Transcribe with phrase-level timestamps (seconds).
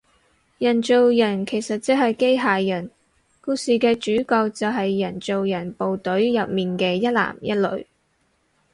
[0.57, 2.89] 人造人其實即係機械人，
[3.39, 7.85] 故事嘅主角就係人造人部隊入面嘅一男一女